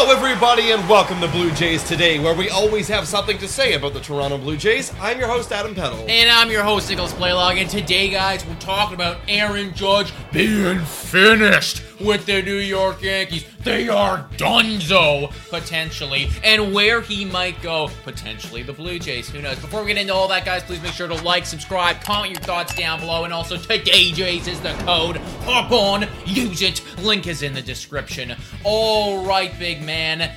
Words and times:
Hello, 0.00 0.16
everybody, 0.16 0.70
and 0.70 0.88
welcome 0.88 1.20
to 1.20 1.26
Blue 1.26 1.50
Jays 1.50 1.82
Today, 1.82 2.20
where 2.20 2.32
we 2.32 2.48
always 2.48 2.86
have 2.86 3.08
something 3.08 3.36
to 3.38 3.48
say 3.48 3.72
about 3.72 3.94
the 3.94 4.00
Toronto 4.00 4.38
Blue 4.38 4.56
Jays. 4.56 4.92
I'm 5.00 5.18
your 5.18 5.26
host, 5.26 5.50
Adam 5.50 5.74
Peddle. 5.74 5.98
And 6.08 6.30
I'm 6.30 6.52
your 6.52 6.62
host, 6.62 6.88
Nicholas 6.88 7.12
Paleolog, 7.14 7.60
and 7.60 7.68
today, 7.68 8.08
guys, 8.08 8.46
we're 8.46 8.54
talking 8.60 8.94
about 8.94 9.18
Aaron 9.26 9.74
Judge 9.74 10.12
being 10.30 10.78
finished 10.84 11.82
with 12.00 12.26
the 12.26 12.42
New 12.42 12.58
York 12.58 13.02
Yankees. 13.02 13.44
They 13.68 13.86
are 13.90 14.26
donezo, 14.38 15.30
potentially, 15.50 16.30
and 16.42 16.72
where 16.72 17.02
he 17.02 17.26
might 17.26 17.60
go, 17.60 17.90
potentially 18.02 18.62
the 18.62 18.72
Blue 18.72 18.98
Jays. 18.98 19.28
Who 19.28 19.42
knows? 19.42 19.58
Before 19.58 19.82
we 19.82 19.88
get 19.88 19.98
into 19.98 20.14
all 20.14 20.26
that, 20.28 20.46
guys, 20.46 20.62
please 20.62 20.82
make 20.82 20.94
sure 20.94 21.06
to 21.06 21.14
like, 21.16 21.44
subscribe, 21.44 22.00
comment 22.00 22.32
your 22.32 22.40
thoughts 22.40 22.74
down 22.74 22.98
below, 22.98 23.24
and 23.24 23.32
also 23.32 23.58
today 23.58 24.10
Jays 24.10 24.48
is 24.48 24.58
the 24.62 24.72
code. 24.86 25.18
Hop 25.44 25.70
on, 25.70 26.08
use 26.24 26.62
it. 26.62 26.82
Link 27.00 27.26
is 27.26 27.42
in 27.42 27.52
the 27.52 27.60
description. 27.60 28.34
All 28.64 29.22
right, 29.26 29.52
big 29.58 29.82
man. 29.82 30.34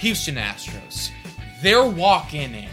Houston 0.00 0.34
Astros. 0.34 1.08
They're 1.62 1.88
walking 1.88 2.54
in. 2.54 2.68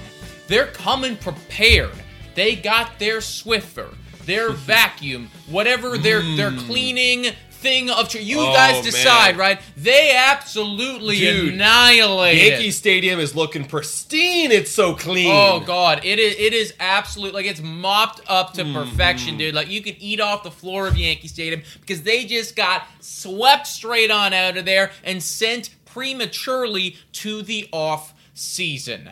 They're 0.48 0.68
coming 0.68 1.16
prepared. 1.16 1.96
They 2.36 2.58
got 2.58 3.00
their 3.00 3.20
Swiffer, 3.20 3.96
their 4.26 4.50
vacuum, 4.52 5.30
whatever 5.48 5.98
their 5.98 6.22
their 6.36 6.52
hmm. 6.52 6.60
cleaning 6.68 7.34
thing 7.62 7.90
of 7.90 8.14
you 8.16 8.40
Oh, 8.40 8.54
guys 8.54 8.84
decide, 8.84 9.32
man. 9.32 9.40
right? 9.40 9.62
They 9.78 10.16
absolutely 10.16 11.18
Dude, 11.20 11.54
annihilated. 11.54 12.52
Yankee 12.54 12.72
Stadium 12.72 13.20
is 13.20 13.36
looking 13.36 13.64
pristine. 13.66 14.52
It's 14.52 14.72
so 14.72 14.96
clean. 14.96 15.32
Oh 15.32 15.60
god, 15.60 16.02
it 16.04 16.20
is 16.20 16.36
it 16.38 16.54
is 16.54 16.74
absolute 16.80 17.34
like 17.34 17.46
it's 17.46 17.62
mopped 17.62 18.22
up 18.28 18.54
to 18.54 18.64
Mm-hmm. 18.64 18.74
perfection, 18.74 19.38
dude. 19.38 19.54
Like 19.56 19.70
you 19.70 19.82
can 19.82 19.96
eat 20.00 20.20
off 20.20 20.44
the 20.44 20.52
floor 20.52 20.88
of 20.88 20.98
Yankee 20.98 21.28
Stadium 21.28 21.62
because 21.80 22.02
they 22.04 22.26
just 22.26 22.56
got 22.56 22.84
swept 23.00 23.68
straight 23.68 24.12
on 24.12 24.34
out 24.34 24.58
of 24.58 24.66
there 24.66 24.92
and 25.04 25.22
sent 25.22 25.70
prematurely 25.86 26.98
to 27.14 27.42
the 27.42 27.68
off 27.72 28.14
season. 28.34 29.12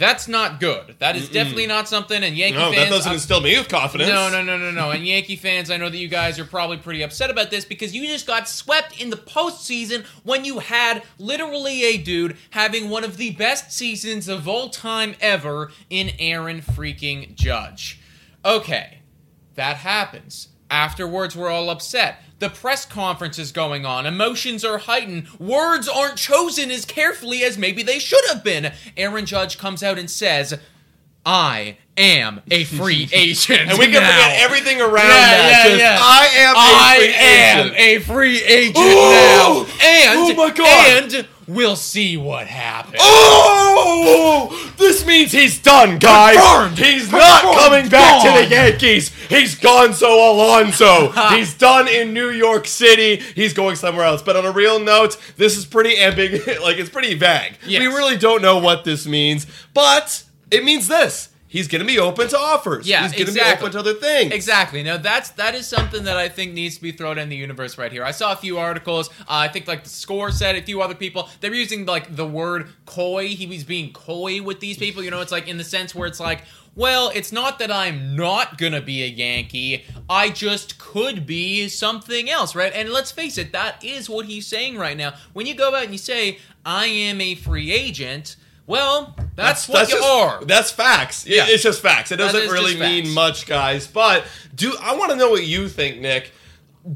That's 0.00 0.26
not 0.28 0.60
good. 0.60 0.96
That 0.98 1.14
is 1.14 1.28
definitely 1.28 1.66
not 1.66 1.86
something. 1.86 2.24
And 2.24 2.34
Yankee 2.34 2.56
No, 2.56 2.72
fans, 2.72 2.76
that 2.76 2.88
doesn't 2.88 3.08
I'm- 3.10 3.14
instill 3.16 3.42
me 3.42 3.58
with 3.58 3.68
confidence. 3.68 4.08
no, 4.08 4.30
no, 4.30 4.42
no, 4.42 4.56
no, 4.56 4.70
no. 4.70 4.90
And 4.92 5.06
Yankee 5.06 5.36
fans, 5.36 5.70
I 5.70 5.76
know 5.76 5.90
that 5.90 5.98
you 5.98 6.08
guys 6.08 6.38
are 6.38 6.46
probably 6.46 6.78
pretty 6.78 7.02
upset 7.02 7.28
about 7.28 7.50
this 7.50 7.66
because 7.66 7.94
you 7.94 8.06
just 8.06 8.26
got 8.26 8.48
swept 8.48 8.98
in 8.98 9.10
the 9.10 9.18
postseason 9.18 10.06
when 10.24 10.46
you 10.46 10.60
had 10.60 11.02
literally 11.18 11.84
a 11.84 11.98
dude 11.98 12.38
having 12.48 12.88
one 12.88 13.04
of 13.04 13.18
the 13.18 13.32
best 13.32 13.72
seasons 13.72 14.26
of 14.26 14.48
all 14.48 14.70
time 14.70 15.16
ever 15.20 15.70
in 15.90 16.12
Aaron 16.18 16.62
freaking 16.62 17.34
Judge. 17.34 18.00
Okay, 18.42 19.00
that 19.54 19.76
happens. 19.76 20.48
Afterwards, 20.70 21.36
we're 21.36 21.50
all 21.50 21.68
upset. 21.68 22.22
The 22.40 22.48
press 22.50 22.84
conference 22.84 23.38
is 23.38 23.52
going 23.52 23.86
on. 23.86 24.04
Emotions 24.06 24.64
are 24.64 24.78
heightened. 24.78 25.28
Words 25.38 25.88
aren't 25.88 26.16
chosen 26.16 26.70
as 26.70 26.84
carefully 26.84 27.42
as 27.44 27.56
maybe 27.56 27.82
they 27.82 27.98
should 27.98 28.24
have 28.28 28.42
been. 28.42 28.72
Aaron 28.96 29.26
Judge 29.26 29.56
comes 29.58 29.82
out 29.82 29.98
and 29.98 30.10
says, 30.10 30.58
I 31.24 31.76
am 31.98 32.40
a 32.50 32.64
free 32.64 33.08
agent. 33.12 33.68
And 33.68 33.78
we 33.78 33.84
can 33.84 34.02
now." 34.02 34.10
forget 34.10 34.40
everything 34.40 34.80
around 34.80 35.06
Yeah, 35.08 35.10
that. 35.10 35.66
yeah, 35.68 35.76
yeah. 35.76 35.98
I 36.00 36.26
am 36.38 36.56
a 36.56 36.58
I 36.58 36.96
free 36.98 37.14
am 37.14 37.66
agent. 37.66 37.76
a 37.78 37.98
free 38.12 38.42
agent 38.42 38.76
now. 38.86 39.66
And, 39.82 40.18
Oh 40.18 40.34
my 40.34 40.50
God. 40.50 41.12
and 41.14 41.28
we'll 41.46 41.76
see 41.76 42.16
what 42.16 42.46
happens. 42.46 42.96
Oh! 43.00 44.59
Means 45.10 45.32
he's 45.32 45.58
done, 45.60 45.98
guys. 45.98 46.36
Confirmed. 46.36 46.78
He's 46.78 47.10
not 47.10 47.42
coming 47.42 47.88
back 47.88 48.22
to 48.22 48.30
the 48.30 48.54
Yankees. 48.54 49.08
He's 49.28 49.56
gone 49.56 49.92
so 49.92 50.32
Alonso. 50.32 51.10
he's 51.34 51.52
done 51.52 51.88
in 51.88 52.14
New 52.14 52.30
York 52.30 52.64
City. 52.64 53.16
He's 53.16 53.52
going 53.52 53.74
somewhere 53.74 54.04
else. 54.06 54.22
But 54.22 54.36
on 54.36 54.46
a 54.46 54.52
real 54.52 54.78
note, 54.78 55.16
this 55.36 55.56
is 55.56 55.66
pretty 55.66 55.98
ambiguous. 55.98 56.60
Like 56.60 56.76
it's 56.78 56.90
pretty 56.90 57.14
vague. 57.14 57.54
Yes. 57.66 57.80
We 57.80 57.88
really 57.88 58.16
don't 58.18 58.40
know 58.40 58.58
what 58.58 58.84
this 58.84 59.04
means, 59.04 59.48
but 59.74 60.22
it 60.52 60.62
means 60.62 60.86
this. 60.86 61.29
He's 61.50 61.66
going 61.66 61.80
to 61.80 61.86
be 61.86 61.98
open 61.98 62.28
to 62.28 62.38
offers. 62.38 62.86
Yeah, 62.86 63.02
he's 63.02 63.10
going 63.10 63.26
to 63.26 63.32
be 63.32 63.40
exactly. 63.40 63.66
open 63.66 63.72
to 63.72 63.78
other 63.80 63.94
things. 63.94 64.32
Exactly. 64.32 64.84
Now 64.84 64.98
that's 64.98 65.30
that 65.30 65.56
is 65.56 65.66
something 65.66 66.04
that 66.04 66.16
I 66.16 66.28
think 66.28 66.52
needs 66.52 66.76
to 66.76 66.82
be 66.82 66.92
thrown 66.92 67.18
in 67.18 67.28
the 67.28 67.34
universe 67.34 67.76
right 67.76 67.90
here. 67.90 68.04
I 68.04 68.12
saw 68.12 68.32
a 68.32 68.36
few 68.36 68.58
articles. 68.58 69.10
Uh, 69.22 69.24
I 69.28 69.48
think 69.48 69.66
like 69.66 69.82
the 69.82 69.90
score 69.90 70.30
said 70.30 70.54
a 70.54 70.62
few 70.62 70.80
other 70.80 70.94
people. 70.94 71.28
They're 71.40 71.52
using 71.52 71.86
like 71.86 72.14
the 72.14 72.24
word 72.24 72.68
coy. 72.86 73.26
He 73.26 73.48
was 73.48 73.64
being 73.64 73.92
coy 73.92 74.40
with 74.40 74.60
these 74.60 74.78
people. 74.78 75.02
You 75.02 75.10
know, 75.10 75.22
it's 75.22 75.32
like 75.32 75.48
in 75.48 75.58
the 75.58 75.64
sense 75.64 75.92
where 75.92 76.06
it's 76.06 76.20
like, 76.20 76.44
well, 76.76 77.10
it's 77.16 77.32
not 77.32 77.58
that 77.58 77.72
I'm 77.72 78.14
not 78.14 78.56
gonna 78.56 78.80
be 78.80 79.02
a 79.02 79.08
Yankee. 79.08 79.84
I 80.08 80.30
just 80.30 80.78
could 80.78 81.26
be 81.26 81.66
something 81.66 82.30
else, 82.30 82.54
right? 82.54 82.72
And 82.72 82.90
let's 82.90 83.10
face 83.10 83.38
it, 83.38 83.50
that 83.50 83.84
is 83.84 84.08
what 84.08 84.26
he's 84.26 84.46
saying 84.46 84.78
right 84.78 84.96
now. 84.96 85.14
When 85.32 85.46
you 85.46 85.56
go 85.56 85.74
out 85.74 85.82
and 85.82 85.92
you 85.92 85.98
say, 85.98 86.38
I 86.64 86.86
am 86.86 87.20
a 87.20 87.34
free 87.34 87.72
agent. 87.72 88.36
Well, 88.70 89.16
that's, 89.34 89.68
what 89.68 89.88
you 89.88 89.96
just, 89.96 90.08
are. 90.08 90.44
That's 90.44 90.70
facts. 90.70 91.26
Yeah. 91.26 91.46
It's 91.48 91.62
just 91.62 91.82
facts. 91.82 92.12
It 92.12 92.16
doesn't 92.16 92.50
really 92.50 92.78
mean 92.78 93.12
much, 93.12 93.46
guys. 93.46 93.86
But 93.86 94.24
do 94.54 94.76
I 94.80 94.94
want 94.96 95.10
to 95.10 95.16
know 95.16 95.28
what 95.28 95.44
you 95.44 95.68
think, 95.68 96.00
Nick? 96.00 96.30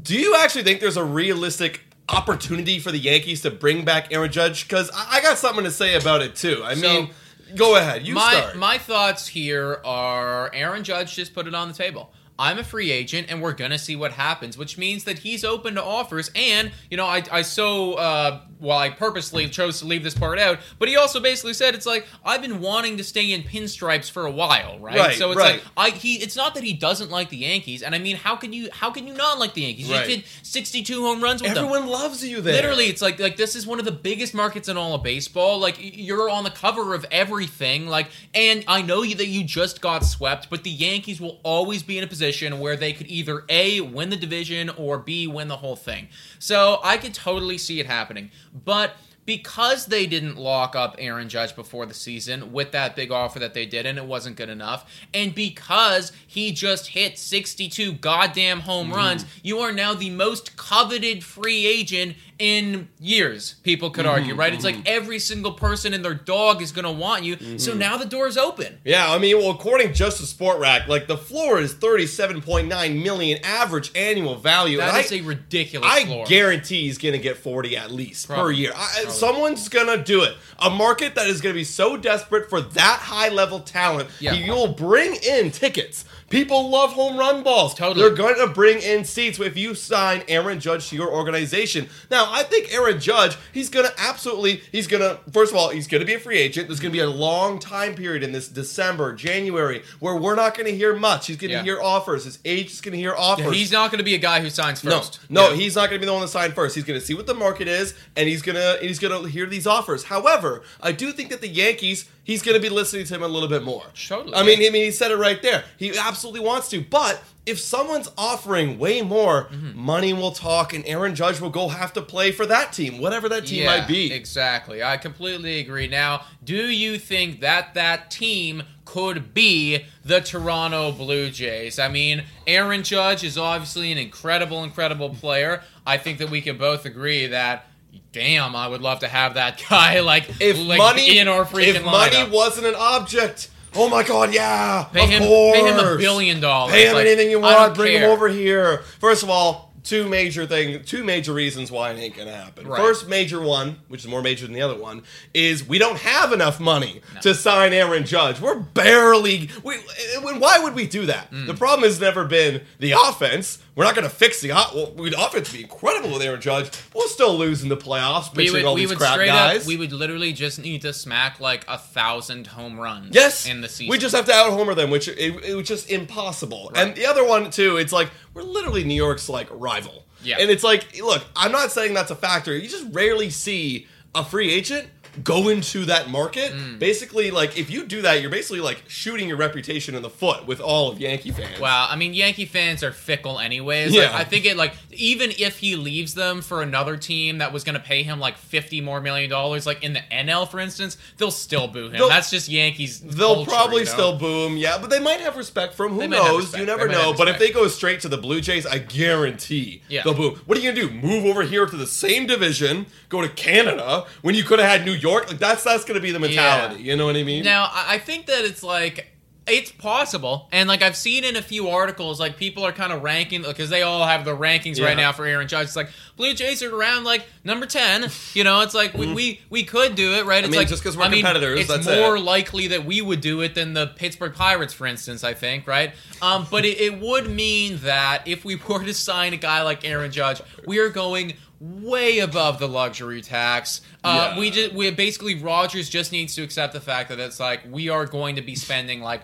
Do 0.01 0.15
you 0.17 0.35
actually 0.37 0.63
think 0.63 0.79
there's 0.79 0.95
a 0.97 1.03
realistic 1.03 1.81
opportunity 2.07 2.79
for 2.79 2.91
the 2.91 2.97
Yankees 2.97 3.41
to 3.41 3.51
bring 3.51 3.83
back 3.83 4.13
Aaron 4.13 4.31
Judge? 4.31 4.67
Because 4.67 4.89
I, 4.91 5.17
I 5.17 5.21
got 5.21 5.37
something 5.37 5.65
to 5.65 5.71
say 5.71 5.95
about 5.95 6.21
it 6.21 6.35
too. 6.35 6.61
I 6.63 6.75
So- 6.75 6.81
mean, 6.81 7.09
go 7.55 7.75
ahead. 7.75 8.07
You 8.07 8.15
my 8.15 8.31
start. 8.31 8.55
my 8.57 8.77
thoughts 8.77 9.27
here 9.27 9.81
are 9.83 10.49
Aaron 10.53 10.83
Judge 10.83 11.13
just 11.15 11.33
put 11.33 11.45
it 11.45 11.53
on 11.53 11.67
the 11.67 11.73
table. 11.73 12.11
I'm 12.37 12.59
a 12.59 12.63
free 12.63 12.91
agent 12.91 13.27
and 13.29 13.41
we're 13.41 13.53
going 13.53 13.71
to 13.71 13.77
see 13.77 13.95
what 13.95 14.11
happens, 14.11 14.57
which 14.57 14.77
means 14.77 15.05
that 15.05 15.19
he's 15.19 15.45
open 15.45 15.75
to 15.75 15.83
offers. 15.83 16.29
And, 16.35 16.71
you 16.89 16.97
know, 16.97 17.05
I, 17.05 17.23
I 17.31 17.41
so, 17.43 17.93
uh, 17.93 18.41
well, 18.59 18.77
I 18.77 18.89
purposely 18.89 19.47
chose 19.47 19.79
to 19.79 19.85
leave 19.85 20.03
this 20.03 20.13
part 20.13 20.37
out, 20.37 20.59
but 20.77 20.89
he 20.89 20.97
also 20.97 21.19
basically 21.19 21.53
said 21.53 21.75
it's 21.75 21.85
like, 21.85 22.05
I've 22.25 22.41
been 22.41 22.59
wanting 22.59 22.97
to 22.97 23.03
stay 23.03 23.31
in 23.31 23.43
pinstripes 23.43 24.11
for 24.11 24.25
a 24.25 24.31
while, 24.31 24.79
right? 24.79 24.97
Right, 24.97 25.15
so 25.15 25.31
it's 25.31 25.39
right. 25.39 25.63
like, 25.77 25.93
I, 25.93 25.95
he, 25.95 26.15
it's 26.15 26.35
not 26.35 26.55
that 26.55 26.63
he 26.63 26.73
doesn't 26.73 27.09
like 27.09 27.29
the 27.29 27.37
Yankees. 27.37 27.81
And 27.81 27.95
I 27.95 27.99
mean, 27.99 28.17
how 28.17 28.35
can 28.35 28.51
you, 28.51 28.69
how 28.71 28.91
can 28.91 29.07
you 29.07 29.13
not 29.13 29.39
like 29.39 29.53
the 29.53 29.61
Yankees? 29.61 29.89
Right. 29.89 30.09
You 30.09 30.17
did 30.17 30.25
62 30.41 31.01
home 31.01 31.21
runs 31.21 31.41
with 31.41 31.53
them. 31.53 31.65
Everyone 31.65 31.87
loves 31.87 32.25
you 32.25 32.41
there. 32.41 32.55
Literally, 32.55 32.85
it's 32.85 33.01
like 33.01 33.19
like 33.19 33.37
this 33.37 33.55
is 33.55 33.65
one 33.65 33.79
of 33.79 33.85
the 33.85 33.91
biggest 33.91 34.33
markets 34.33 34.67
in 34.67 34.77
all 34.77 34.93
of 34.93 35.03
baseball. 35.03 35.59
Like 35.59 35.77
you're 35.79 36.29
on 36.29 36.43
the 36.43 36.49
cover 36.49 36.93
of 36.93 37.05
everything. 37.11 37.87
Like, 37.87 38.09
and 38.33 38.63
I 38.67 38.81
know 38.81 39.03
you 39.03 39.15
that 39.15 39.27
you 39.27 39.43
just 39.43 39.81
got 39.81 40.03
swept, 40.03 40.49
but 40.49 40.63
the 40.63 40.69
Yankees 40.69 41.21
will 41.21 41.39
always 41.43 41.81
be 41.81 41.97
in 41.97 42.03
a 42.03 42.07
position 42.07 42.24
where 42.59 42.75
they 42.75 42.93
could 42.93 43.07
either 43.07 43.43
a 43.49 43.81
win 43.81 44.09
the 44.09 44.15
division 44.15 44.69
or 44.69 44.97
b 44.97 45.27
win 45.27 45.47
the 45.47 45.57
whole 45.57 45.75
thing. 45.75 46.07
So 46.39 46.79
I 46.83 46.97
could 46.97 47.13
totally 47.13 47.57
see 47.57 47.79
it 47.79 47.85
happening, 47.85 48.31
but. 48.53 48.95
Because 49.27 49.87
they 49.87 50.05
didn't 50.05 50.37
lock 50.37 50.75
up 50.75 50.97
Aaron 50.99 51.29
Judge 51.29 51.55
before 51.55 51.87
the 51.87 51.95
season 51.95 52.53
with 52.53 52.71
that 52.73 52.95
big 52.95 53.11
offer 53.11 53.39
that 53.39 53.55
they 53.55 53.65
did, 53.65 53.87
and 53.87 53.97
it 53.97 54.05
wasn't 54.05 54.35
good 54.35 54.49
enough, 54.49 54.87
and 55.15 55.33
because 55.33 56.11
he 56.27 56.51
just 56.51 56.89
hit 56.89 57.17
62 57.17 57.93
goddamn 57.93 58.59
home 58.59 58.89
mm-hmm. 58.89 58.97
runs, 58.97 59.25
you 59.41 59.57
are 59.57 59.71
now 59.71 59.95
the 59.95 60.11
most 60.11 60.55
coveted 60.57 61.23
free 61.23 61.65
agent 61.65 62.17
in 62.37 62.89
years, 62.99 63.55
people 63.63 63.89
could 63.89 64.05
argue, 64.05 64.31
mm-hmm, 64.31 64.39
right? 64.39 64.53
It's 64.53 64.63
like 64.63 64.75
mm-hmm. 64.75 64.87
every 64.87 65.19
single 65.19 65.53
person 65.53 65.93
and 65.93 66.03
their 66.03 66.13
dog 66.13 66.61
is 66.61 66.71
going 66.71 66.85
to 66.85 66.91
want 66.91 67.23
you. 67.23 67.37
So 67.57 67.71
mm-hmm. 67.71 67.79
now 67.79 67.97
the 67.97 68.05
door's 68.05 68.37
open. 68.37 68.79
Yeah, 68.83 69.11
I 69.11 69.17
mean, 69.19 69.37
well, 69.37 69.51
according 69.51 69.93
just 69.93 70.17
to 70.17 70.23
Spotrac, 70.23 70.87
like 70.87 71.07
the 71.07 71.17
floor 71.17 71.59
is 71.59 71.73
thirty-seven 71.73 72.41
point 72.41 72.67
nine 72.67 73.01
million 73.01 73.39
average 73.43 73.91
annual 73.95 74.35
value. 74.35 74.77
That 74.77 75.05
is 75.05 75.11
I, 75.11 75.15
a 75.15 75.21
ridiculous 75.21 75.89
I 75.89 76.05
floor. 76.05 76.25
guarantee 76.25 76.83
he's 76.83 76.97
going 76.97 77.13
to 77.13 77.19
get 77.19 77.37
40 77.37 77.77
at 77.77 77.91
least 77.91 78.27
per 78.27 78.51
year. 78.51 78.71
I, 78.75 79.05
someone's 79.07 79.69
going 79.69 79.87
to 79.87 80.03
do 80.03 80.23
it. 80.23 80.35
A 80.59 80.69
market 80.69 81.15
that 81.15 81.27
is 81.27 81.41
going 81.41 81.53
to 81.53 81.59
be 81.59 81.63
so 81.63 81.97
desperate 81.97 82.49
for 82.49 82.61
that 82.61 82.99
high 83.01 83.29
level 83.29 83.59
talent, 83.59 84.09
Yeah. 84.19 84.33
you'll 84.33 84.73
bring 84.73 85.15
in 85.15 85.51
tickets. 85.51 86.05
People 86.29 86.69
love 86.71 86.93
home 86.93 87.17
run 87.17 87.43
balls. 87.43 87.75
Totally. 87.75 88.01
They're 88.01 88.15
going 88.15 88.35
to 88.35 88.47
bring 88.51 88.81
in 88.81 89.05
seats 89.05 89.39
if 89.39 89.55
you 89.55 89.75
sign 89.75 90.23
Aaron 90.27 90.59
Judge 90.59 90.89
to 90.89 90.95
your 90.95 91.11
organization. 91.11 91.87
Now, 92.09 92.27
I 92.31 92.41
think 92.41 92.73
Aaron 92.73 92.99
Judge, 92.99 93.37
he's 93.53 93.69
going 93.69 93.85
to 93.85 93.93
absolutely, 93.99 94.61
he's 94.71 94.87
going 94.87 95.01
to, 95.03 95.19
first 95.31 95.51
of 95.51 95.57
all, 95.57 95.69
he's 95.69 95.87
going 95.87 95.99
to 96.01 96.05
be 96.05 96.15
a 96.15 96.19
free 96.19 96.39
agent. 96.39 96.67
There's 96.67 96.79
going 96.79 96.91
to 96.91 96.97
be 96.97 97.03
a 97.03 97.09
long 97.09 97.59
time 97.59 97.93
period 97.93 98.23
in 98.23 98.31
this 98.31 98.47
December, 98.47 99.13
January, 99.13 99.83
where 99.99 100.15
we're 100.15 100.35
not 100.35 100.55
going 100.57 100.65
to 100.65 100.75
hear 100.75 100.95
much. 100.95 101.27
He's 101.27 101.37
going 101.37 101.49
to 101.51 101.57
Yeah. 101.57 101.63
hear 101.63 101.79
offers. 101.79 102.25
His 102.25 102.39
agent's 102.43 102.81
going 102.81 102.93
to 102.93 102.97
hear 102.97 103.13
offers. 103.15 103.53
He's 103.55 103.71
not 103.71 103.91
going 103.91 103.99
to 103.99 104.03
be 104.05 104.15
a 104.15 104.19
guy 104.19 104.39
who 104.41 104.49
signs 104.49 104.83
No, 104.83 104.97
first. 104.97 105.19
no, 105.29 105.49
Yeah. 105.51 105.55
he's 105.57 105.75
not 105.75 105.89
going 105.89 106.01
to 106.01 106.05
be 106.05 106.07
the 106.07 106.13
one 106.13 106.23
to 106.23 106.27
sign 106.27 106.53
first. 106.53 106.73
He's 106.73 106.83
going 106.85 106.99
to 106.99 107.05
see 107.05 107.13
what 107.13 107.27
the 107.27 107.35
market 107.35 107.67
is, 107.67 107.93
and 108.15 108.27
he's 108.27 108.41
gonna 108.41 108.77
he's 108.81 108.97
gonna 108.97 109.27
hear 109.27 109.45
these 109.45 109.67
offers. 109.67 110.05
However, 110.05 110.63
I 110.81 110.91
do 110.91 111.11
think 111.11 111.29
that 111.29 111.41
the 111.41 111.47
Yankees, 111.47 112.05
he's 112.23 112.41
going 112.41 112.55
to 112.55 112.61
be 112.61 112.69
listening 112.69 113.05
to 113.05 113.13
him 113.15 113.21
a 113.23 113.27
little 113.27 113.49
bit 113.49 113.63
more. 113.63 113.83
Totally. 114.07 114.33
I 114.35 114.41
mean, 114.43 114.57
I 114.65 114.69
mean, 114.71 114.85
he 114.85 114.91
said 114.91 115.11
it 115.11 115.17
right 115.17 115.41
there. 115.43 115.63
He 115.77 115.89
absolutely 115.89 116.14
wants 116.23 116.69
to, 116.69 116.81
but. 116.81 117.21
If 117.47 117.59
someone's 117.59 118.09
offering 118.17 118.79
way 118.79 119.03
more, 119.03 119.43
Mm-hmm. 119.51 119.77
money 119.79 120.13
will 120.13 120.31
talk, 120.31 120.73
and 120.73 120.83
Aaron 120.87 121.13
Judge 121.13 121.39
will 121.39 121.51
go 121.51 121.67
have 121.67 121.93
to 121.93 122.01
play 122.01 122.31
for 122.31 122.43
that 122.47 122.73
team, 122.73 122.99
whatever 122.99 123.29
that 123.29 123.45
team 123.45 123.61
Yeah, 123.61 123.77
might 123.81 123.87
be. 123.87 124.11
Exactly. 124.11 124.81
I 124.81 124.97
completely 124.97 125.59
agree. 125.59 125.87
Now, 125.87 126.25
do 126.43 126.55
you 126.55 126.97
think 126.97 127.41
that 127.41 127.75
that 127.75 128.09
team 128.09 128.63
could 128.83 129.35
be 129.35 129.85
the 130.03 130.21
Toronto 130.21 130.91
Blue 130.91 131.29
Jays? 131.29 131.77
I 131.77 131.87
mean, 131.87 132.23
Aaron 132.47 132.81
Judge 132.81 133.23
is 133.23 133.37
obviously 133.37 133.91
an 133.91 133.99
incredible, 133.99 134.63
incredible 134.63 135.09
player. 135.11 135.61
I 135.85 135.97
think 135.99 136.17
that 136.17 136.31
we 136.31 136.41
can 136.41 136.57
both 136.57 136.83
agree 136.87 137.27
that. 137.27 137.67
Damn, 138.11 138.55
I 138.55 138.67
would 138.67 138.81
love 138.81 139.01
to 139.01 139.07
have 139.07 139.35
that 139.35 139.61
guy 139.69 139.99
like, 139.99 140.27
if 140.41 140.57
like 140.57 140.79
money 140.79 141.19
in 141.19 141.27
our 141.27 141.45
freaking 141.45 141.75
if 141.75 141.85
money 141.85 142.15
lineup. 142.15 142.31
wasn't 142.31 142.65
an 142.65 142.75
object, 142.75 143.49
oh 143.75 143.89
my 143.89 144.03
god, 144.03 144.33
yeah, 144.33 144.85
Pay 144.93 145.03
of 145.03 145.09
him- 145.09 145.23
course. 145.23 145.57
pay 145.59 145.65
him 145.67 145.79
a 145.79 145.97
billion 145.97 146.39
dollars. 146.39 146.73
Pay 146.73 146.87
him 146.87 146.93
Like, 146.95 147.05
anything 147.07 147.29
you 147.31 147.39
want. 147.39 147.75
Bring 147.75 147.93
him 148.01 148.09
over 148.09 148.27
here. 148.27 148.79
First 148.99 149.23
of 149.23 149.29
all, 149.29 149.73
two 149.85 150.09
major 150.09 150.45
thing, 150.45 150.83
two 150.83 151.03
major 151.03 151.33
reasons 151.33 151.71
why 151.71 151.91
it 151.91 151.99
ain't 151.99 152.17
gonna 152.17 152.35
happen. 152.35 152.67
Right. 152.67 152.81
First 152.81 153.07
major 153.07 153.39
one, 153.39 153.77
which 153.87 154.01
is 154.01 154.07
more 154.07 154.21
major 154.21 154.45
than 154.45 154.53
the 154.53 154.61
other 154.61 154.77
one, 154.77 155.03
is 155.33 155.65
we 155.65 155.77
don't 155.77 155.99
have 155.99 156.33
enough 156.33 156.59
money 156.59 157.01
to 157.21 157.33
sign 157.33 157.71
Aaron 157.71 158.05
Judge. 158.05 158.41
We're 158.41 158.59
barely. 158.59 159.49
We, 159.63 159.77
why 160.21 160.59
would 160.59 160.75
we 160.75 160.87
do 160.87 161.05
that? 161.05 161.31
Mm. 161.31 161.47
The 161.47 161.53
problem 161.53 161.87
has 161.87 162.01
never 162.01 162.25
been 162.25 162.61
the 162.79 162.93
offense. 162.93 163.59
We're 163.75 163.83
not 163.83 163.95
to 163.95 164.09
fix 164.09 164.39
the 164.41 164.49
well, 164.49 164.91
the 164.95 165.15
offense. 165.17 165.51
Would 165.51 165.57
be 165.57 165.63
incredible 165.63 166.13
with 166.13 166.21
Aaron 166.21 166.39
Judge. 166.39 166.71
We'll 166.93 167.09
still 167.09 167.37
lose 167.37 167.61
in 167.61 167.67
the 167.67 167.75
playoffs, 167.75 168.35
we 168.35 168.49
would, 168.49 168.63
all 168.63 168.73
we 168.73 168.81
these 168.81 168.89
would 168.89 168.97
crap 168.97 169.17
guys. 169.17 169.61
up, 169.61 169.67
we 169.67 169.75
would 169.75 169.91
literally 169.91 170.31
just 170.31 170.59
need 170.59 170.81
to 170.83 170.93
smack 170.93 171.41
like 171.41 171.65
a 171.67 171.77
thousand 171.77 172.47
home 172.47 172.79
runs. 172.79 173.13
Yes, 173.13 173.45
in 173.45 173.59
the 173.61 173.67
season. 173.67 173.91
we 173.91 173.97
just 173.97 174.15
have 174.15 174.25
to 174.25 174.33
out 174.33 174.51
homer 174.51 174.73
them, 174.75 174.89
which 174.89 175.09
it, 175.09 175.43
it 175.43 175.55
was 175.55 175.67
just 175.67 175.89
impossible. 175.89 176.71
And 176.73 176.95
the 176.95 177.05
other 177.05 177.25
one 177.25 177.51
too, 177.51 177.75
it's 177.75 177.91
like 177.91 178.09
we're 178.35 178.43
literally 178.43 178.83
New 178.83 178.93
York's 178.93 179.27
like 179.27 179.47
rival. 179.49 180.03
Yeah. 180.23 180.37
and 180.39 180.49
it's 180.51 180.63
like, 180.63 180.99
look, 180.99 181.23
I'm 181.35 181.51
not 181.51 181.71
saying 181.71 181.93
that's 181.93 182.11
a 182.11 182.15
factor. 182.15 182.55
You 182.55 182.67
just 182.67 182.87
rarely 182.91 183.29
see 183.29 183.87
a 184.13 184.23
free 184.23 184.51
agent 184.51 184.87
go 185.23 185.49
into 185.49 185.85
that 185.85 186.09
market. 186.09 186.51
Mm. 186.51 186.79
Basically, 186.79 187.31
like 187.31 187.57
if 187.57 187.69
you 187.69 187.85
do 187.85 188.01
that, 188.03 188.21
you're 188.21 188.29
basically 188.31 188.61
like 188.61 188.83
shooting 188.87 189.27
your 189.27 189.37
reputation 189.37 189.95
in 189.95 190.01
the 190.01 190.09
foot 190.09 190.45
with 190.47 190.59
all 190.59 190.91
of 190.91 190.99
Yankee 190.99 191.31
fans. 191.31 191.59
Wow, 191.59 191.87
I 191.89 191.95
mean 191.95 192.13
Yankee 192.13 192.45
fans 192.45 192.83
are 192.83 192.91
fickle 192.91 193.39
anyways. 193.39 193.93
Yeah. 193.93 194.03
Like, 194.03 194.11
I 194.13 194.23
think 194.23 194.45
it 194.45 194.57
like 194.57 194.73
even 194.91 195.31
if 195.37 195.59
he 195.59 195.75
leaves 195.75 196.13
them 196.13 196.41
for 196.41 196.61
another 196.61 196.97
team 196.97 197.39
that 197.39 197.51
was 197.53 197.63
going 197.63 197.75
to 197.75 197.81
pay 197.81 198.03
him 198.03 198.19
like 198.19 198.37
50 198.37 198.81
more 198.81 199.01
million 199.01 199.29
dollars 199.29 199.65
like 199.65 199.83
in 199.83 199.93
the 199.93 200.01
NL 200.11 200.47
for 200.49 200.59
instance, 200.59 200.97
they'll 201.17 201.31
still 201.31 201.67
boo 201.67 201.85
him. 201.87 201.93
They'll- 201.93 202.09
That's 202.09 202.29
just 202.29 202.49
Yankees 202.49 202.99
They'll 203.01 203.35
culture, 203.35 203.51
probably 203.51 203.79
you 203.79 203.85
know? 203.85 203.91
still 203.91 204.17
boom, 204.17 204.57
yeah, 204.57 204.77
but 204.79 204.89
they 204.89 204.99
might 204.99 205.19
have 205.21 205.37
respect 205.37 205.73
from 205.73 205.93
who 205.93 205.99
They 205.99 206.07
might 206.07 206.17
have 206.17 206.27
knows. 206.27 206.57
You 206.57 206.65
never 206.65 206.87
know. 206.87 207.13
But 207.13 207.27
if 207.27 207.39
they 207.39 207.51
go 207.51 207.67
straight 207.67 207.99
to 208.01 208.07
the 208.09 208.17
Blue 208.17 208.41
Jays, 208.41 208.65
I 208.65 208.77
guarantee 208.79 209.81
Yeah. 209.89 210.03
they'll 210.03 210.13
boom. 210.13 210.39
What 210.45 210.57
are 210.57 210.61
you 210.61 210.71
gonna 210.71 210.87
do? 210.89 210.93
Move 210.93 211.25
over 211.25 211.43
here 211.43 211.65
to 211.65 211.75
the 211.75 211.87
same 211.87 212.25
division, 212.27 212.85
go 213.09 213.21
to 213.21 213.29
Canada 213.29 214.05
when 214.21 214.35
you 214.35 214.43
could 214.43 214.59
have 214.59 214.67
had 214.69 214.85
New 214.85 214.91
York? 214.93 215.04
Like 215.13 215.37
that's 215.39 215.63
that's 215.63 215.85
gonna 215.85 215.99
be 215.99 216.11
the 216.11 216.19
mentality. 216.19 216.83
You 216.83 216.95
know 216.95 217.05
what 217.05 217.15
I 217.15 217.23
mean? 217.23 217.43
Now, 217.43 217.69
I 217.71 217.95
I 217.95 217.97
think 217.99 218.25
that 218.27 218.43
it's 218.45 218.63
like 218.63 219.11
it's 219.47 219.71
possible, 219.71 220.49
and 220.51 220.67
like 220.67 220.81
I've 220.81 220.95
seen 220.95 221.23
in 221.23 221.35
a 221.35 221.41
few 221.41 221.69
articles, 221.69 222.19
like 222.19 222.35
people 222.35 222.65
are 222.65 222.71
kind 222.71 222.91
of 222.91 223.03
ranking 223.03 223.43
because 223.43 223.69
they 223.69 223.83
all 223.83 224.03
have 224.03 224.25
the 224.25 224.35
rankings 224.35 224.79
Yeah. 224.79 224.85
right 224.85 224.97
now 224.97 225.11
for 225.11 225.23
Aaron 225.23 225.47
Judge. 225.47 225.65
It's 225.67 225.75
like 225.75 225.89
Blue 226.17 226.33
Jays 226.33 226.63
are 226.63 226.75
around 226.75 227.03
like 227.03 227.27
number 227.43 227.67
ten. 227.67 228.09
You 228.33 228.43
know, 228.43 228.61
it's 228.61 228.73
like 228.73 228.95
we, 228.95 229.13
we 229.13 229.41
we 229.51 229.63
could 229.63 229.93
do 229.93 230.13
it, 230.13 230.25
right? 230.25 230.43
It's 230.43 230.49
mean, 230.49 230.57
like 230.61 230.67
just 230.67 230.81
'cause 230.83 230.97
we're 230.97 231.03
I 231.03 231.09
mean, 231.09 231.23
competitors, 231.23 231.59
It's 231.59 231.69
that's 231.69 231.85
more 231.85 232.15
it. 232.17 232.21
likely 232.21 232.69
that 232.69 232.85
we 232.85 233.01
would 233.03 233.21
do 233.21 233.41
it 233.41 233.53
than 233.53 233.73
the 233.73 233.85
Pittsburgh 233.85 234.33
Pirates, 234.33 234.73
for 234.73 234.87
instance. 234.87 235.23
I 235.23 235.35
think, 235.35 235.67
right? 235.67 235.93
Um, 236.23 236.47
but 236.49 236.65
it, 236.65 236.81
it 236.81 236.99
would 236.99 237.29
mean 237.29 237.77
that 237.83 238.27
if 238.27 238.45
we 238.45 238.55
were 238.67 238.83
to 238.83 238.95
sign 238.95 239.33
a 239.33 239.37
guy 239.37 239.61
like 239.61 239.85
Aaron 239.85 240.11
Judge, 240.11 240.41
we 240.65 240.79
are 240.79 240.89
going 240.89 241.35
way 241.81 242.19
above 242.19 242.59
the 242.59 242.67
luxury 242.67 243.21
tax. 243.21 243.81
Uh, 244.03 244.31
Yeah. 244.33 244.39
We 244.39 244.51
just 244.51 244.73
we 244.73 244.91
basically 244.91 245.35
Rogers 245.35 245.89
just 245.89 246.11
needs 246.11 246.35
to 246.35 246.43
accept 246.43 246.73
the 246.73 246.81
fact 246.81 247.09
that 247.09 247.19
it's 247.19 247.39
like 247.39 247.61
we 247.69 247.89
are 247.89 248.05
going 248.05 248.35
to 248.35 248.41
be 248.41 248.55
spending 248.55 249.01
like 249.01 249.21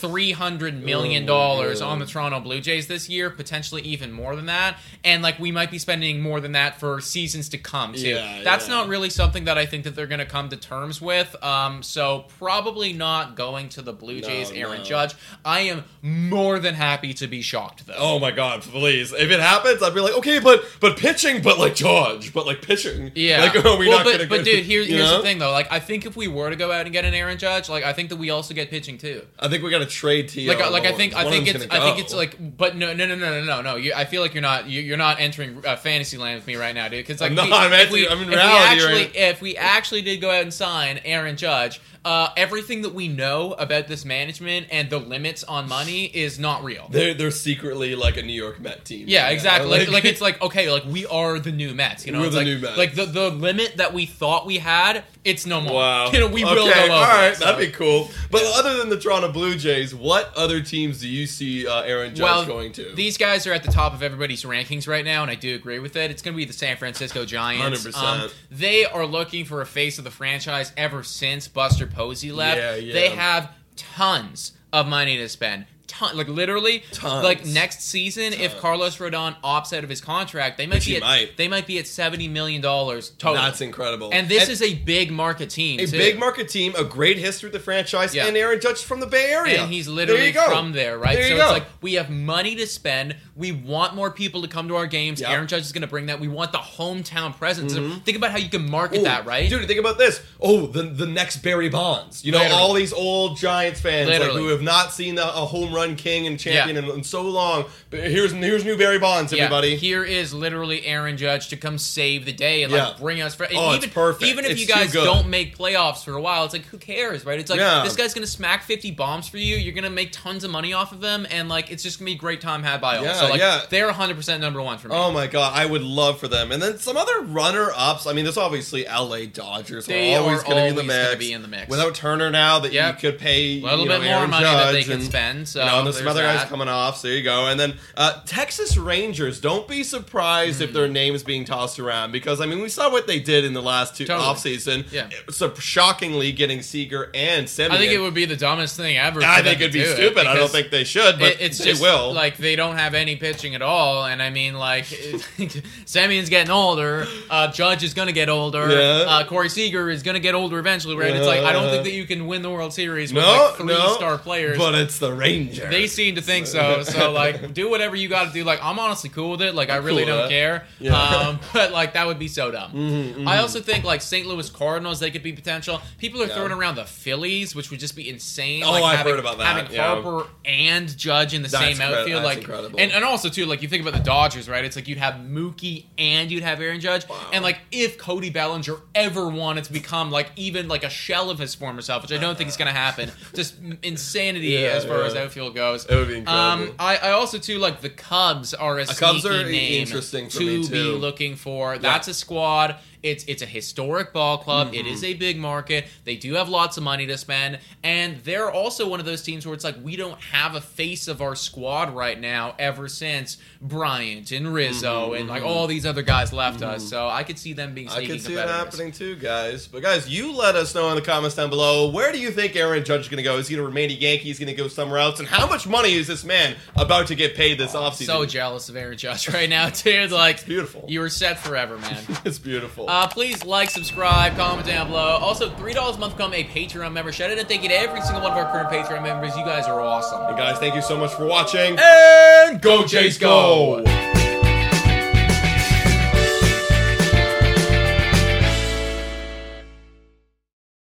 three 0.00 0.32
hundred 0.32 0.82
million 0.82 1.26
dollars 1.26 1.80
on 1.80 1.98
the 1.98 2.06
Toronto 2.06 2.40
Blue 2.40 2.60
Jays 2.60 2.86
this 2.86 3.08
year, 3.08 3.30
potentially 3.30 3.82
even 3.82 4.12
more 4.12 4.36
than 4.36 4.46
that, 4.46 4.78
and 5.04 5.22
like 5.22 5.38
we 5.38 5.52
might 5.52 5.70
be 5.70 5.78
spending 5.78 6.20
more 6.20 6.40
than 6.40 6.52
that 6.52 6.80
for 6.80 7.00
seasons 7.00 7.48
to 7.50 7.58
come 7.58 7.94
too. 7.94 8.08
Yeah, 8.08 8.42
That's 8.42 8.68
yeah. 8.68 8.74
not 8.74 8.88
really 8.88 9.10
something 9.10 9.44
that 9.44 9.58
I 9.58 9.66
think 9.66 9.84
that 9.84 9.94
they're 9.94 10.06
going 10.06 10.20
to 10.20 10.26
come 10.26 10.48
to 10.48 10.56
terms 10.56 11.00
with. 11.00 11.34
Um, 11.42 11.82
so 11.82 12.26
probably 12.38 12.92
not 12.92 13.36
going 13.36 13.68
to 13.70 13.82
the 13.82 13.92
Blue 13.92 14.20
Jays, 14.20 14.50
Aaron 14.50 14.78
no. 14.78 14.84
Judge. 14.84 15.14
I 15.44 15.60
am 15.60 15.84
more 16.02 16.58
than 16.58 16.74
happy 16.74 17.14
to 17.14 17.26
be 17.26 17.42
shocked 17.42 17.86
though. 17.86 17.94
Oh 17.96 18.18
my 18.18 18.30
god, 18.30 18.62
please! 18.62 19.12
If 19.12 19.30
it 19.30 19.40
happens, 19.40 19.82
I'd 19.82 19.94
be 19.94 20.00
like, 20.00 20.16
okay, 20.18 20.38
but 20.38 20.64
but 20.80 20.96
pitching, 20.96 21.42
but 21.42 21.58
like 21.58 21.74
Judge, 21.74 22.32
but 22.32 22.46
like 22.46 22.62
pitching. 22.62 23.12
Yeah, 23.14 23.40
like 23.42 23.56
are 23.64 23.76
we 23.76 23.88
well, 23.88 23.98
not 23.98 24.04
but, 24.04 24.12
gonna 24.18 24.28
but 24.28 24.44
dude, 24.44 24.64
here, 24.64 24.84
here's 24.84 25.10
know? 25.10 25.18
the 25.18 25.22
thing 25.22 25.38
though. 25.38 25.52
Like, 25.52 25.70
I 25.70 25.80
think 25.80 26.06
if 26.06 26.16
we 26.16 26.28
were 26.28 26.50
to 26.50 26.56
go 26.56 26.72
out 26.72 26.86
and 26.86 26.92
get 26.92 27.04
an 27.04 27.14
Aaron 27.14 27.38
Judge, 27.38 27.68
like, 27.68 27.84
I 27.84 27.92
think 27.92 28.08
that 28.10 28.16
we 28.16 28.30
also 28.30 28.54
get 28.54 28.70
pitching 28.70 28.98
too. 28.98 29.26
I 29.38 29.48
think 29.48 29.62
we 29.62 29.70
got 29.70 29.80
to 29.80 29.86
trade 29.90 30.28
T. 30.28 30.48
like 30.48 30.58
like 30.70 30.84
I 30.86 30.92
think 30.92 31.14
I 31.14 31.28
think 31.28 31.48
it's 31.48 31.64
I 31.70 31.80
think 31.80 31.98
it's 31.98 32.14
like 32.14 32.56
but 32.56 32.76
no 32.76 32.94
no 32.94 33.06
no 33.06 33.14
no 33.16 33.30
no 33.40 33.44
no 33.44 33.62
no 33.62 33.76
you, 33.76 33.92
I 33.94 34.04
feel 34.04 34.22
like 34.22 34.32
you're 34.34 34.42
not 34.42 34.66
you, 34.68 34.80
you're 34.80 34.96
not 34.96 35.20
entering 35.20 35.62
uh, 35.66 35.76
fantasy 35.76 36.16
land 36.16 36.36
with 36.36 36.46
me 36.46 36.56
right 36.56 36.74
now 36.74 36.88
dude 36.88 37.06
because 37.06 37.20
like 37.20 37.30
I'm 37.30 37.36
not, 37.36 37.46
we- 37.46 37.52
I'm 37.52 37.72
if 37.72 37.80
actually- 37.80 38.00
we, 38.02 38.08
I'm 38.08 38.18
in 38.22 38.24
if 38.24 38.34
we 38.34 38.36
actually 38.36 38.92
right 38.94 39.16
if 39.16 39.40
we 39.42 39.56
actually 39.56 40.02
did 40.02 40.20
go 40.20 40.30
out 40.30 40.42
and 40.42 40.54
sign 40.54 41.00
Aaron 41.04 41.36
Judge 41.36 41.80
uh, 42.04 42.28
everything 42.36 42.82
that 42.82 42.94
we 42.94 43.08
know 43.08 43.52
about 43.52 43.86
this 43.86 44.04
management 44.04 44.66
and 44.70 44.88
the 44.88 44.98
limits 44.98 45.44
on 45.44 45.68
money 45.68 46.04
is 46.06 46.38
not 46.38 46.64
real. 46.64 46.88
They're 46.90 47.12
they're 47.12 47.30
secretly 47.30 47.94
like 47.94 48.16
a 48.16 48.22
New 48.22 48.32
York 48.32 48.58
Met 48.60 48.84
team. 48.84 49.04
Yeah, 49.06 49.24
right 49.24 49.32
exactly. 49.32 49.70
now. 49.70 49.76
Like, 49.76 49.90
like 49.90 50.04
it's 50.06 50.20
like 50.20 50.40
okay, 50.40 50.70
like 50.70 50.84
we 50.86 51.04
are 51.06 51.38
the 51.38 51.52
new 51.52 51.74
Mets. 51.74 52.06
You 52.06 52.12
know, 52.12 52.20
We're 52.20 52.30
the 52.30 52.36
like, 52.38 52.46
new 52.46 52.58
Mets. 52.58 52.78
Like 52.78 52.94
the, 52.94 53.04
the 53.04 53.30
limit 53.30 53.76
that 53.76 53.92
we 53.92 54.06
thought 54.06 54.46
we 54.46 54.58
had, 54.58 55.04
it's 55.24 55.44
no 55.44 55.60
more. 55.60 55.74
Wow. 55.74 56.10
You 56.20 56.20
know, 56.20 56.28
we 56.28 56.44
will 56.44 56.68
okay, 56.68 56.88
go 56.88 56.94
over. 56.94 56.94
All 56.94 57.04
right, 57.04 57.36
so. 57.36 57.44
that'd 57.44 57.60
be 57.60 57.72
cool. 57.72 58.10
But 58.30 58.42
other 58.44 58.76
than 58.78 58.88
the 58.88 58.98
Toronto 58.98 59.30
Blue 59.30 59.54
Jays, 59.54 59.94
what 59.94 60.34
other 60.34 60.60
teams 60.60 61.00
do 61.00 61.08
you 61.08 61.26
see 61.26 61.68
uh, 61.68 61.82
Aaron 61.82 62.14
Judge 62.14 62.22
well, 62.24 62.46
going 62.46 62.72
to? 62.72 62.92
these 62.94 63.16
guys 63.16 63.46
are 63.46 63.52
at 63.52 63.62
the 63.62 63.70
top 63.70 63.94
of 63.94 64.02
everybody's 64.02 64.42
rankings 64.42 64.88
right 64.88 65.04
now, 65.04 65.22
and 65.22 65.30
I 65.30 65.36
do 65.36 65.54
agree 65.54 65.78
with 65.78 65.94
it. 65.94 66.10
It's 66.10 66.20
going 66.20 66.34
to 66.34 66.36
be 66.36 66.44
the 66.44 66.52
San 66.52 66.76
Francisco 66.76 67.24
Giants. 67.24 67.86
100%. 67.86 67.94
Um, 67.94 68.30
they 68.50 68.84
are 68.84 69.06
looking 69.06 69.44
for 69.44 69.60
a 69.60 69.66
face 69.66 69.98
of 69.98 70.04
the 70.04 70.10
franchise 70.10 70.72
ever 70.76 71.04
since 71.04 71.46
Buster 71.46 71.86
Posey 71.90 72.32
left. 72.32 72.58
Yeah, 72.58 72.74
yeah. 72.76 72.92
They 72.92 73.08
have 73.10 73.52
tons 73.76 74.52
of 74.72 74.86
money 74.86 75.16
to 75.18 75.28
spend. 75.28 75.66
Ton, 75.86 76.16
like 76.16 76.28
literally, 76.28 76.84
Tons. 76.92 77.24
like 77.24 77.44
next 77.44 77.82
season, 77.82 78.32
if 78.32 78.56
Carlos 78.60 78.98
Rodon 78.98 79.34
opts 79.42 79.76
out 79.76 79.82
of 79.82 79.90
his 79.90 80.00
contract, 80.00 80.56
they 80.56 80.64
might 80.68 80.76
Which 80.76 80.84
be 80.86 80.90
he 80.92 80.96
at 80.98 81.02
might. 81.02 81.36
they 81.36 81.48
might 81.48 81.66
be 81.66 81.80
at 81.80 81.86
seventy 81.88 82.28
million 82.28 82.62
dollars 82.62 83.10
total. 83.18 83.42
That's 83.42 83.60
incredible. 83.60 84.10
And 84.12 84.28
this 84.28 84.48
is 84.48 84.62
a 84.62 84.74
big 84.76 85.10
market 85.10 85.50
team. 85.50 85.80
a 85.80 85.86
too. 85.86 85.98
big 85.98 86.16
market 86.16 86.48
team, 86.48 86.74
a 86.78 86.84
great 86.84 87.18
history 87.18 87.48
with 87.48 87.54
the 87.54 87.58
franchise, 87.58 88.14
Yeah. 88.14 88.26
and 88.28 88.36
Aaron 88.36 88.60
Judge 88.60 88.76
is 88.76 88.82
from 88.82 89.00
the 89.00 89.08
Bay 89.08 89.32
Area. 89.32 89.62
And 89.62 89.72
he's 89.72 89.86
There 89.86 89.94
literally 89.96 90.28
you 90.28 90.32
go. 90.32 90.44
from 90.46 90.70
there, 90.70 90.96
right? 90.96 91.14
There 91.16 91.24
so 91.24 91.28
you 91.30 91.34
it's 91.40 91.44
go. 91.44 91.52
like 91.54 91.66
we 91.80 91.94
have 91.94 92.08
money 92.08 92.54
to 92.54 92.68
spend. 92.68 93.16
We 93.40 93.50
want 93.52 93.94
more 93.96 94.10
people 94.10 94.42
to 94.42 94.48
come 94.48 94.68
to 94.68 94.76
our 94.76 94.86
games. 94.86 95.20
Yep. 95.20 95.30
Aaron 95.30 95.48
Judge 95.48 95.62
is 95.62 95.72
going 95.72 95.82
to 95.82 95.88
bring 95.88 96.06
that. 96.06 96.20
We 96.20 96.28
want 96.28 96.52
the 96.52 96.58
hometown 96.58 97.36
presence. 97.36 97.74
Think 98.04 98.16
about 98.16 98.30
how 98.30 98.38
you 98.38 98.48
can 98.48 98.70
market 98.70 98.90
Mm-hmm. 98.90 99.00
Ooh, 99.00 99.04
that, 99.04 99.24
right? 99.26 99.48
Dude, 99.48 99.66
think 99.66 99.80
about 99.80 99.98
this. 99.98 100.20
Oh, 100.40 100.66
the 100.66 100.82
the 100.82 101.06
next 101.06 101.38
Barry 101.38 101.68
Bonds. 101.68 102.24
You 102.24 102.32
know, 102.32 102.38
Literally. 102.38 102.60
all 102.62 102.74
these 102.74 102.92
old 102.92 103.36
Giants 103.38 103.80
fans 103.80 104.08
like, 104.10 104.22
who 104.22 104.48
have 104.48 104.62
not 104.62 104.92
seen 104.92 105.16
a, 105.18 105.22
a 105.22 105.46
home 105.46 105.72
run 105.74 105.96
king 105.96 106.26
and 106.26 106.38
champion 106.38 106.76
Yeah. 106.84 106.90
in, 106.92 106.98
in 106.98 107.04
so 107.04 107.22
long. 107.22 107.64
But 107.88 108.00
here's 108.00 108.32
here's 108.32 108.64
new 108.64 108.76
Barry 108.76 108.98
Bonds, 108.98 109.32
Yeah, 109.32 109.44
everybody. 109.44 109.76
here 109.76 110.04
is 110.04 110.34
literally 110.34 110.84
Aaron 110.86 111.16
Judge 111.16 111.48
to 111.48 111.56
come 111.56 111.78
save 111.78 112.26
the 112.26 112.32
day 112.32 112.62
and 112.62 112.72
Yeah. 112.72 112.88
like 112.88 112.98
bring 112.98 113.20
us. 113.22 113.38
And 113.40 113.48
Oh, 113.54 113.70
even, 113.74 113.84
it's 113.84 113.92
perfect. 113.94 114.24
Even 114.30 114.44
if 114.44 114.52
It's 114.52 114.60
you 114.60 114.66
guys 114.66 114.92
don't 114.92 115.28
make 115.28 115.56
playoffs 115.56 116.04
for 116.04 116.12
a 116.14 116.20
while, 116.20 116.44
it's 116.44 116.52
like 116.52 116.66
who 116.66 116.78
cares, 116.78 117.24
right? 117.24 117.38
It's 117.40 117.48
like 117.50 117.60
Yeah. 117.60 117.82
this 117.84 117.96
guy's 117.96 118.12
gonna 118.12 118.26
smack 118.26 118.64
fifty 118.64 118.90
bombs 118.90 119.28
for 119.28 119.38
you. 119.38 119.56
You're 119.56 119.74
gonna 119.74 119.88
make 119.88 120.10
tons 120.12 120.44
of 120.44 120.50
money 120.50 120.72
off 120.72 120.92
of 120.92 121.00
them, 121.00 121.26
and 121.30 121.48
like 121.48 121.70
it's 121.70 121.82
just 121.82 121.98
gonna 121.98 122.06
be 122.10 122.12
a 122.14 122.18
great 122.18 122.40
time 122.40 122.62
had 122.64 122.80
by 122.80 122.96
all. 122.98 123.04
Yeah, 123.04 123.12
so 123.14 123.29
like 123.30 123.40
yeah. 123.40 123.62
they're 123.70 123.86
100 123.86 124.16
percent 124.16 124.40
number 124.40 124.60
one 124.62 124.78
for 124.78 124.88
me. 124.88 124.94
Oh 124.96 125.10
my 125.12 125.26
god, 125.26 125.52
I 125.56 125.66
would 125.66 125.82
love 125.82 126.18
for 126.20 126.28
them. 126.28 126.52
And 126.52 126.62
then 126.62 126.78
some 126.78 126.96
other 126.96 127.20
runner 127.22 127.70
ups. 127.76 128.06
I 128.06 128.12
mean, 128.12 128.24
there's 128.24 128.36
obviously 128.36 128.84
LA 128.84 129.26
Dodgers 129.32 129.86
They 129.86 130.14
are 130.14 130.20
always 130.22 130.42
going 130.42 130.56
to 130.56 130.62
be 130.62 130.68
in 130.68 130.76
the 130.76 130.82
mix. 130.84 131.14
be 131.16 131.32
in 131.32 131.42
the 131.42 131.48
mix. 131.48 131.68
Without 131.68 131.94
Turner 131.94 132.30
now, 132.30 132.58
that 132.60 132.72
Yep. 132.72 133.02
you 133.02 133.10
could 133.10 133.18
pay 133.20 133.58
A 133.60 133.62
little 133.62 133.80
you 133.80 133.88
know, 133.88 133.98
bit 134.00 134.04
more 134.06 134.18
Aaron 134.18 134.30
money 134.30 134.44
that 134.44 134.72
they 134.72 134.78
Judge 134.80 134.84
can 134.86 134.92
and, 134.94 135.04
spend, 135.04 135.48
so 135.48 135.60
you 135.60 135.66
know, 135.66 135.78
and 135.78 135.86
there's 135.86 135.98
some 135.98 136.08
other 136.08 136.22
guys 136.22 136.48
coming 136.48 136.68
off. 136.68 136.98
So 136.98 137.08
there 137.08 137.16
you 137.16 137.22
go. 137.24 137.46
And 137.46 137.58
then 137.58 137.74
uh, 137.96 138.20
Texas 138.26 138.76
Rangers. 138.76 139.40
Don't 139.40 139.66
be 139.68 139.82
surprised 139.84 140.60
if 140.60 140.72
their 140.72 140.86
Hmm. 140.86 140.92
name 140.92 141.14
is 141.14 141.22
being 141.22 141.44
tossed 141.44 141.78
around 141.78 142.12
because 142.12 142.40
I 142.40 142.46
mean 142.46 142.60
we 142.60 142.68
saw 142.68 142.90
what 142.90 143.06
they 143.06 143.20
did 143.20 143.44
in 143.44 143.52
the 143.52 143.62
last 143.62 143.96
two 143.96 144.04
Totally. 144.06 144.26
off 144.28 144.38
season. 144.38 144.84
Yeah. 144.90 145.08
So 145.30 145.52
shockingly 145.54 146.32
getting 146.32 146.62
Seager 146.62 147.10
and 147.14 147.46
Semien. 147.46 147.70
I 147.70 147.78
think 147.78 147.92
it 147.92 147.98
would 147.98 148.14
be 148.14 148.24
the 148.24 148.36
dumbest 148.36 148.76
thing 148.76 148.96
ever. 148.98 149.22
I 149.22 149.42
think 149.42 149.60
it'd 149.60 149.72
be 149.72 149.80
it, 149.80 149.94
stupid. 149.94 150.26
I 150.26 150.34
don't 150.34 150.50
think 150.50 150.70
they 150.70 150.84
should, 150.84 151.18
but 151.18 151.32
it- 151.32 151.40
it's 151.40 151.58
they 151.58 151.64
just 151.66 151.82
will. 151.82 152.12
like 152.12 152.36
they 152.36 152.56
don't 152.56 152.76
have 152.76 152.94
any 152.94 153.16
pitching 153.20 153.54
at 153.54 153.62
all, 153.62 154.04
and 154.06 154.20
I 154.22 154.30
mean 154.30 154.54
like 154.54 154.84
Semien's 155.84 156.28
getting 156.28 156.50
older, 156.50 157.06
uh, 157.28 157.52
Judge 157.52 157.82
is 157.84 157.94
gonna 157.94 158.12
get 158.12 158.28
older, 158.28 158.68
Yeah. 158.70 159.04
uh, 159.06 159.24
Corey 159.24 159.48
Seager 159.48 159.90
is 159.90 160.02
gonna 160.02 160.20
get 160.20 160.34
older 160.34 160.58
eventually, 160.58 160.96
right? 160.96 161.14
It's 161.14 161.26
like 161.26 161.40
I 161.44 161.52
don't 161.52 161.70
think 161.70 161.84
that 161.84 161.92
you 161.92 162.06
can 162.06 162.26
win 162.26 162.42
the 162.42 162.50
World 162.50 162.72
Series 162.72 163.12
with 163.12 163.22
no, 163.24 163.30
like 163.48 163.54
three 163.56 163.66
no, 163.66 163.94
star 163.94 164.18
players. 164.18 164.58
but 164.58 164.74
it's 164.74 164.98
the 164.98 165.12
Rangers. 165.12 165.70
they 165.70 165.86
seem 165.86 166.14
to 166.16 166.22
think 166.22 166.46
so. 166.46 166.82
So 166.82 167.12
like, 167.20 167.52
do 167.54 167.70
whatever 167.70 167.96
you 167.96 168.08
got 168.08 168.26
to 168.28 168.32
do. 168.32 168.44
Like, 168.44 168.60
I'm 168.62 168.78
honestly 168.78 169.10
cool 169.10 169.32
with 169.32 169.42
it. 169.42 169.54
Like, 169.54 169.70
I 169.70 169.76
really 169.76 170.04
cool 170.04 170.14
don't 170.16 170.28
care. 170.28 170.66
Yeah. 170.78 170.96
Um, 170.96 171.40
but 171.52 171.72
like, 171.72 171.92
that 171.94 172.06
would 172.06 172.18
be 172.18 172.28
so 172.28 172.50
dumb. 172.50 172.72
Mm-hmm, 172.72 173.28
I 173.28 173.38
also 173.38 173.60
think 173.60 173.84
like 173.84 174.00
St. 174.02 174.26
Louis 174.26 174.48
Cardinals, 174.50 175.00
they 175.00 175.10
could 175.10 175.22
be 175.22 175.32
potential. 175.32 175.80
People 175.98 176.22
are 176.22 176.26
Yeah. 176.26 176.34
throwing 176.34 176.52
around 176.52 176.76
the 176.76 176.84
Phillies, 176.84 177.54
which 177.54 177.70
would 177.70 177.80
just 177.80 177.96
be 177.96 178.08
insane. 178.08 178.62
Oh, 178.64 178.72
like, 178.72 178.82
I've 178.84 178.96
having, 178.98 179.12
heard 179.12 179.20
about 179.20 179.38
that, 179.38 179.68
Having. 179.70 179.76
Harper 179.78 180.28
and 180.44 180.96
Judge 180.96 181.34
in 181.34 181.42
the 181.42 181.48
That's 181.48 181.64
same 181.78 181.80
outfield, 181.80 182.22
like, 182.24 182.38
incredible. 182.38 182.78
and 182.80 182.92
and 183.00 183.08
also 183.08 183.30
too, 183.30 183.46
like 183.46 183.62
you 183.62 183.68
think 183.68 183.80
about 183.80 183.96
the 183.96 184.04
Dodgers, 184.04 184.46
right? 184.46 184.62
It's 184.62 184.76
like 184.76 184.86
you'd 184.86 184.98
have 184.98 185.14
Mookie 185.14 185.86
and 185.96 186.30
you'd 186.30 186.42
have 186.42 186.60
Aaron 186.60 186.80
Judge, 186.80 187.06
and 187.32 187.42
like 187.42 187.58
if 187.72 187.96
Cody 187.96 188.28
Bellinger 188.28 188.76
ever 188.94 189.26
wanted 189.28 189.64
to 189.64 189.72
become 189.72 190.10
like 190.10 190.30
even 190.36 190.68
like 190.68 190.84
a 190.84 190.90
shell 190.90 191.30
of 191.30 191.38
his 191.38 191.54
former 191.54 191.80
self, 191.80 192.02
which 192.02 192.12
I 192.12 192.18
don't 192.18 192.36
think 192.36 192.50
is 192.50 192.58
going 192.58 192.66
to 192.66 192.78
happen, 192.78 193.10
just 193.34 193.54
insanity 193.82 194.48
Yeah, 194.48 194.68
as 194.74 194.84
far 194.84 194.98
yeah. 194.98 195.06
as 195.06 195.16
outfield 195.16 195.54
goes. 195.54 195.86
It 195.86 195.94
would 195.94 196.08
be 196.08 196.18
incredible. 196.18 196.68
Um, 196.68 196.74
I, 196.78 196.96
I 196.98 197.10
also 197.12 197.38
too 197.38 197.58
like 197.58 197.80
the 197.80 197.90
Cubs 197.90 198.52
are 198.52 198.78
a 198.78 198.84
Cubs 198.86 199.22
sneaky 199.22 199.28
are 199.28 199.44
name 199.44 199.80
interesting 199.80 200.28
to 200.28 200.68
be 200.68 200.82
looking 200.92 201.36
for. 201.36 201.78
That's 201.78 202.06
a 202.08 202.14
squad. 202.14 202.76
It's 203.02 203.24
it's 203.24 203.42
a 203.42 203.46
historic 203.46 204.12
ball 204.12 204.38
club. 204.38 204.74
It 204.74 204.80
Mm-hmm. 204.84 204.94
is 204.94 205.04
a 205.04 205.14
big 205.14 205.38
market. 205.38 205.86
They 206.04 206.16
do 206.16 206.34
have 206.34 206.48
lots 206.48 206.76
of 206.76 206.82
money 206.82 207.06
to 207.06 207.16
spend, 207.18 207.58
and 207.82 208.16
they're 208.24 208.50
also 208.50 208.88
one 208.88 209.00
of 209.00 209.06
those 209.06 209.22
teams 209.22 209.46
where 209.46 209.54
it's 209.54 209.64
like 209.64 209.76
we 209.82 209.96
don't 209.96 210.20
have 210.20 210.54
a 210.54 210.60
face 210.60 211.08
of 211.08 211.20
our 211.22 211.34
squad 211.34 211.94
right 211.94 212.18
now. 212.20 212.54
Ever 212.58 212.88
since 212.88 213.38
Bryant 213.60 214.32
and 214.32 214.52
Rizzo 214.52 215.12
and 215.14 215.28
like 215.28 215.42
all 215.42 215.66
these 215.66 215.86
other 215.86 216.02
guys 216.02 216.32
left 216.32 216.62
us, 216.62 216.88
so 216.88 217.08
I 217.08 217.22
could 217.24 217.38
see 217.38 217.52
them 217.52 217.74
being 217.74 217.88
Mm-hmm. 217.88 217.98
I 217.98 218.06
can 218.06 218.18
see 218.18 218.34
it 218.34 218.48
happening 218.48 218.92
too, 218.92 219.16
guys. 219.16 219.66
But 219.66 219.82
guys, 219.82 220.08
you 220.08 220.32
let 220.36 220.56
us 220.56 220.74
know 220.74 220.88
in 220.90 220.96
the 220.96 221.02
comments 221.02 221.36
down 221.36 221.50
below. 221.50 221.90
Where 221.90 222.12
do 222.12 222.18
you 222.20 222.30
think 222.30 222.56
Aaron 222.56 222.84
Judge 222.84 223.02
is 223.02 223.08
going 223.08 223.16
to 223.18 223.22
go? 223.22 223.36
Is 223.38 223.48
he 223.48 223.54
going 223.56 223.64
to 223.64 223.68
remain 223.68 223.90
a 223.90 223.94
Yankee? 223.94 224.30
Is 224.30 224.38
he 224.38 224.44
going 224.44 224.54
to 224.56 224.62
go 224.62 224.68
somewhere 224.68 224.98
else? 224.98 225.18
And 225.18 225.28
how 225.28 225.46
much 225.46 225.66
money 225.66 225.94
is 225.94 226.06
this 226.06 226.24
man 226.24 226.56
about 226.76 227.06
to 227.08 227.14
get 227.14 227.34
paid 227.34 227.58
this 227.58 227.72
offseason? 227.74 228.06
So 228.06 228.26
jealous 228.26 228.68
of 228.68 228.76
Aaron 228.76 228.98
Judge 228.98 229.28
right 229.32 229.48
now, 229.48 229.70
dude. 229.70 230.10
Like 230.12 230.44
beautiful. 230.44 230.84
You 230.88 231.00
were 231.00 231.08
set 231.08 231.38
forever, 231.38 231.78
man. 231.78 232.02
it's 232.24 232.38
beautiful. 232.38 232.89
Uh, 232.90 233.06
please 233.06 233.44
like, 233.44 233.70
subscribe, 233.70 234.34
comment 234.34 234.66
down 234.66 234.88
below. 234.88 235.16
Also, 235.20 235.48
three 235.50 235.72
dollars 235.72 235.94
a 235.94 236.00
month 236.00 236.16
become 236.16 236.34
a 236.34 236.42
Patreon 236.42 236.92
member. 236.92 237.12
Shout 237.12 237.30
out 237.30 237.38
and 237.38 237.46
thank 237.46 237.62
you 237.62 237.68
to 237.68 237.78
every 237.78 238.00
single 238.00 238.20
one 238.20 238.32
of 238.32 238.36
our 238.36 238.50
current 238.50 238.68
Patreon 238.68 239.04
members. 239.04 239.36
You 239.36 239.44
guys 239.44 239.66
are 239.66 239.80
awesome. 239.80 240.26
and 240.26 240.36
guys, 240.36 240.58
thank 240.58 240.74
you 240.74 240.82
so 240.82 240.96
much 240.96 241.14
for 241.14 241.24
watching. 241.24 241.78
And 241.78 242.60
go 242.60 242.84
Jays, 242.84 243.16
go! 243.16 243.84